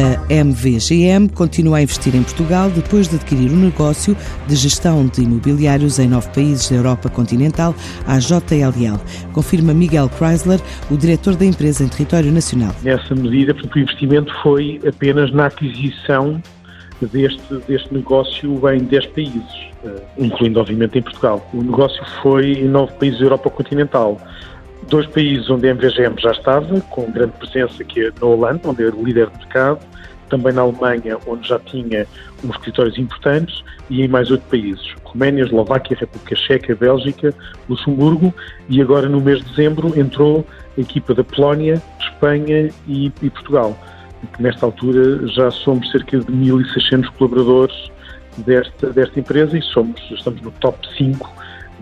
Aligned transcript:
A 0.00 0.32
MVGM 0.32 1.28
continua 1.28 1.76
a 1.76 1.82
investir 1.82 2.16
em 2.16 2.22
Portugal 2.22 2.70
depois 2.70 3.06
de 3.06 3.16
adquirir 3.16 3.50
o 3.50 3.54
um 3.54 3.64
negócio 3.64 4.16
de 4.46 4.56
gestão 4.56 5.06
de 5.06 5.22
imobiliários 5.22 5.98
em 5.98 6.08
nove 6.08 6.26
países 6.30 6.70
da 6.70 6.76
Europa 6.76 7.10
continental, 7.10 7.74
a 8.06 8.18
JLL. 8.18 8.98
Confirma 9.34 9.74
Miguel 9.74 10.08
Chrysler, 10.08 10.58
o 10.90 10.96
diretor 10.96 11.36
da 11.36 11.44
empresa 11.44 11.84
em 11.84 11.88
território 11.88 12.32
nacional. 12.32 12.74
Nessa 12.82 13.14
medida, 13.14 13.54
o 13.54 13.78
investimento 13.78 14.32
foi 14.42 14.80
apenas 14.88 15.30
na 15.32 15.46
aquisição 15.46 16.40
deste, 17.02 17.54
deste 17.68 17.92
negócio 17.92 18.70
em 18.70 18.78
10 18.78 19.06
países, 19.08 19.42
eh, 19.84 20.02
incluindo, 20.18 20.60
obviamente, 20.60 20.98
em 20.98 21.02
Portugal. 21.02 21.46
O 21.52 21.62
negócio 21.62 22.02
foi 22.22 22.52
em 22.52 22.68
nove 22.68 22.94
países 22.94 23.18
da 23.18 23.26
Europa 23.26 23.50
continental. 23.50 24.18
Dois 24.88 25.06
países 25.06 25.48
onde 25.48 25.68
a 25.68 25.74
MVGM 25.74 26.20
já 26.20 26.32
estava, 26.32 26.80
com 26.82 27.10
grande 27.10 27.32
presença, 27.32 27.84
que 27.84 28.06
é 28.06 28.12
na 28.20 28.26
Holanda, 28.26 28.68
onde 28.68 28.84
é 28.84 28.90
líder 28.90 29.28
de 29.30 29.38
mercado, 29.38 29.80
também 30.28 30.52
na 30.52 30.62
Alemanha, 30.62 31.18
onde 31.26 31.48
já 31.48 31.58
tinha 31.58 32.06
uns 32.42 32.50
escritórios 32.56 32.98
importantes, 32.98 33.62
e 33.88 34.02
em 34.02 34.08
mais 34.08 34.30
oito 34.30 34.42
países: 34.48 34.94
Roménia, 35.04 35.44
Eslováquia, 35.44 35.96
República 35.98 36.34
Checa, 36.36 36.74
Bélgica, 36.74 37.34
Luxemburgo, 37.68 38.34
e 38.68 38.80
agora 38.80 39.08
no 39.08 39.20
mês 39.20 39.38
de 39.40 39.50
dezembro 39.50 39.98
entrou 39.98 40.46
a 40.76 40.80
equipa 40.80 41.14
da 41.14 41.22
Polónia, 41.22 41.82
Espanha 42.00 42.70
e, 42.88 43.12
e 43.22 43.30
Portugal 43.30 43.76
nesta 44.38 44.66
altura 44.66 45.26
já 45.28 45.50
somos 45.50 45.90
cerca 45.90 46.18
de 46.18 46.26
1.600 46.26 47.10
colaboradores 47.16 47.90
desta, 48.38 48.90
desta 48.90 49.20
empresa 49.20 49.56
e 49.56 49.62
somos, 49.62 50.00
estamos 50.10 50.40
no 50.42 50.50
top 50.52 50.78
5 50.96 51.30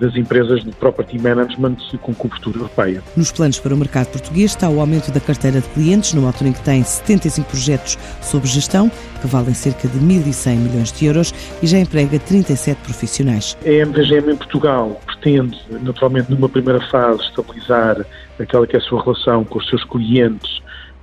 das 0.00 0.14
empresas 0.16 0.64
de 0.64 0.70
property 0.72 1.18
management 1.18 1.76
com 2.02 2.14
cobertura 2.14 2.58
europeia. 2.58 3.02
Nos 3.16 3.32
planos 3.32 3.58
para 3.58 3.74
o 3.74 3.76
mercado 3.76 4.08
português 4.08 4.52
está 4.52 4.68
o 4.68 4.80
aumento 4.80 5.10
da 5.10 5.20
carteira 5.20 5.60
de 5.60 5.68
clientes, 5.68 6.14
numa 6.14 6.28
altura 6.28 6.50
em 6.50 6.52
que 6.52 6.62
tem 6.62 6.82
75 6.82 7.48
projetos 7.48 7.98
sob 8.22 8.46
gestão, 8.46 8.90
que 9.20 9.26
valem 9.26 9.54
cerca 9.54 9.88
de 9.88 9.98
1.100 9.98 10.56
milhões 10.56 10.92
de 10.92 11.06
euros 11.06 11.34
e 11.62 11.66
já 11.66 11.78
emprega 11.78 12.18
37 12.18 12.78
profissionais. 12.82 13.56
A 13.64 13.68
MVGM 13.68 14.32
em 14.32 14.36
Portugal 14.36 15.00
pretende, 15.06 15.58
naturalmente, 15.82 16.30
numa 16.30 16.48
primeira 16.48 16.80
fase, 16.88 17.22
estabilizar 17.22 18.04
aquela 18.38 18.66
que 18.66 18.76
é 18.76 18.78
a 18.78 18.82
sua 18.82 19.02
relação 19.02 19.44
com 19.44 19.58
os 19.58 19.68
seus 19.68 19.84
clientes 19.84 20.57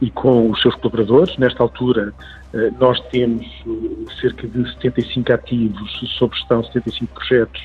e 0.05 0.11
com 0.11 0.51
os 0.51 0.61
seus 0.61 0.75
colaboradores. 0.75 1.35
Nesta 1.37 1.63
altura, 1.63 2.13
eh, 2.53 2.71
nós 2.79 2.99
temos 3.09 3.43
eh, 3.67 4.11
cerca 4.21 4.47
de 4.47 4.71
75 4.73 5.33
ativos 5.33 5.99
sob 6.19 6.35
gestão, 6.35 6.63
75 6.63 7.13
projetos, 7.13 7.61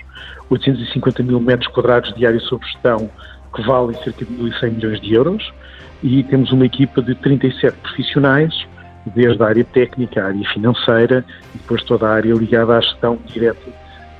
850 0.49 1.23
mil 1.23 1.39
metros 1.39 1.69
quadrados 1.69 2.15
diários 2.15 2.45
sob 2.45 2.65
gestão, 2.65 3.11
que 3.55 3.63
valem 3.63 3.95
cerca 4.03 4.25
de 4.25 4.33
1.100 4.33 4.71
milhões 4.71 5.01
de 5.03 5.15
euros, 5.15 5.53
e 6.03 6.23
temos 6.25 6.51
uma 6.51 6.65
equipa 6.65 7.03
de 7.03 7.15
37 7.15 7.77
profissionais, 7.77 8.67
desde 9.15 9.43
a 9.43 9.47
área 9.47 9.65
técnica, 9.65 10.23
a 10.23 10.27
área 10.29 10.49
financeira 10.49 11.25
e 11.55 11.59
depois 11.59 11.83
toda 11.85 12.07
a 12.07 12.13
área 12.13 12.35
ligada 12.35 12.77
à 12.77 12.81
gestão 12.81 13.19
direta 13.27 13.71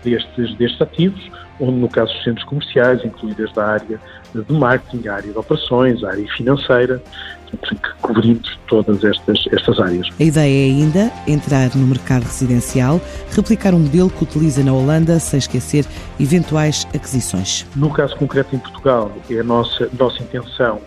destes, 0.03 0.55
destes 0.57 0.81
ativos, 0.81 1.31
onde 1.59 1.79
no 1.79 1.89
caso 1.89 2.13
dos 2.15 2.25
centros 2.25 2.45
comerciais, 2.45 3.05
inclui 3.05 3.35
desde 3.35 3.59
a 3.61 3.67
área 3.67 4.01
de 4.35 4.53
marketing, 4.53 5.09
a 5.09 5.15
área 5.15 5.33
de 5.33 5.39
operações, 5.39 6.03
a 6.03 6.11
área 6.11 6.27
financeira, 6.33 7.03
que 7.51 7.90
cobrimos 8.11 8.59
todas 8.67 9.05
estas, 9.05 9.47
estas 9.53 9.79
áreas. 9.79 10.09
A 10.19 10.23
ideia 10.23 10.67
é 10.67 10.71
ainda 10.71 11.13
entrar 11.27 11.71
no 11.77 11.87
mercado 11.87 12.25
residencial, 12.25 13.01
replicar 13.31 13.75
um 13.75 13.79
modelo 13.79 14.11
que 14.11 14.25
utiliza 14.25 14.65
na 14.65 14.73
Holanda, 14.73 15.19
sem 15.21 15.39
esquecer 15.39 15.85
eventuais 16.19 16.87
aquisições. 16.95 17.67
No 17.77 17.91
caso 17.91 18.17
concreto 18.17 18.57
em 18.57 18.59
Portugal, 18.59 19.13
é 19.31 19.41
a 19.41 19.45
nossa, 19.45 19.89
nossa 19.99 20.23
intenção 20.23 20.81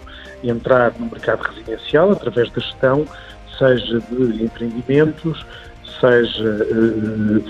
entrar 0.43 0.93
no 0.99 1.05
mercado 1.05 1.41
residencial 1.41 2.11
através 2.11 2.51
da 2.51 2.61
gestão, 2.61 3.05
seja 3.57 3.99
de 4.11 4.43
empreendimentos, 4.43 5.45
seja 6.01 6.67
eh, 6.69 7.41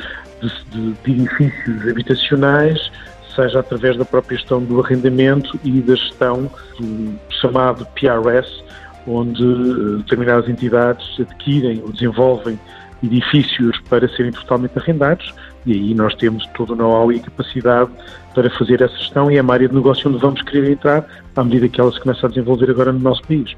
de, 0.41 0.65
de, 0.69 0.93
de 1.03 1.11
edifícios 1.11 1.87
habitacionais, 1.89 2.91
seja 3.35 3.59
através 3.59 3.97
da 3.97 4.05
própria 4.05 4.37
gestão 4.37 4.63
do 4.63 4.79
arrendamento 4.79 5.59
e 5.63 5.81
da 5.81 5.95
gestão 5.95 6.49
do 6.79 7.19
chamado 7.41 7.85
PRS, 7.95 8.63
onde 9.07 9.43
eh, 9.43 9.97
determinadas 9.97 10.49
entidades 10.49 11.19
adquirem 11.19 11.81
ou 11.83 11.91
desenvolvem 11.91 12.59
edifícios 13.03 13.79
para 13.89 14.07
serem 14.07 14.31
totalmente 14.31 14.77
arrendados 14.77 15.33
e 15.65 15.73
aí 15.73 15.93
nós 15.93 16.15
temos 16.15 16.45
todo 16.47 16.73
o 16.73 16.75
know-how 16.75 17.11
e 17.11 17.17
a 17.17 17.21
capacidade 17.21 17.91
para 18.33 18.49
fazer 18.51 18.81
essa 18.81 18.97
gestão 18.97 19.29
e 19.29 19.37
é 19.37 19.41
uma 19.41 19.53
área 19.53 19.67
de 19.67 19.75
negócio 19.75 20.09
onde 20.09 20.19
vamos 20.19 20.41
querer 20.41 20.71
entrar 20.71 21.05
à 21.35 21.43
medida 21.43 21.67
que 21.67 21.79
ela 21.79 21.91
se 21.91 21.99
começa 21.99 22.25
a 22.25 22.29
desenvolver 22.29 22.69
agora 22.69 22.91
no 22.91 22.99
nosso 22.99 23.21
país. 23.23 23.55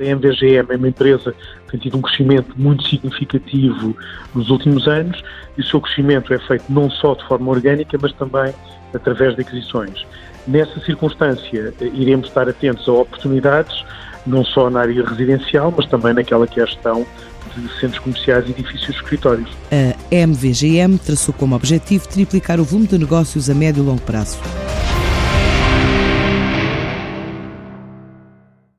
A 0.00 0.04
MVGM 0.04 0.72
é 0.72 0.76
uma 0.76 0.88
empresa 0.88 1.32
que 1.32 1.72
tem 1.72 1.80
tido 1.80 1.98
um 1.98 2.02
crescimento 2.02 2.54
muito 2.56 2.82
significativo 2.88 3.96
nos 4.34 4.50
últimos 4.50 4.88
anos 4.88 5.22
e 5.56 5.60
o 5.60 5.64
seu 5.64 5.80
crescimento 5.80 6.32
é 6.32 6.38
feito 6.38 6.64
não 6.68 6.90
só 6.90 7.14
de 7.14 7.24
forma 7.26 7.50
orgânica, 7.50 7.96
mas 8.00 8.12
também 8.14 8.52
através 8.94 9.34
de 9.36 9.42
aquisições. 9.42 10.04
Nessa 10.46 10.80
circunstância, 10.80 11.72
iremos 11.80 12.28
estar 12.28 12.48
atentos 12.48 12.88
a 12.88 12.92
oportunidades 12.92 13.84
não 14.26 14.44
só 14.44 14.70
na 14.70 14.80
área 14.80 15.04
residencial, 15.04 15.72
mas 15.76 15.86
também 15.86 16.14
naquela 16.14 16.46
que 16.46 16.60
é 16.60 16.62
a 16.62 16.66
gestão 16.66 17.06
de 17.56 17.80
centros 17.80 17.98
comerciais, 17.98 18.48
edifícios 18.48 18.88
e 18.88 18.92
escritórios. 18.92 19.50
A 19.70 20.14
MVGM 20.14 20.98
traçou 20.98 21.34
como 21.34 21.54
objetivo 21.54 22.08
triplicar 22.08 22.60
o 22.60 22.64
volume 22.64 22.86
de 22.86 22.98
negócios 22.98 23.50
a 23.50 23.54
médio 23.54 23.82
e 23.82 23.86
longo 23.86 24.00
prazo. 24.02 24.38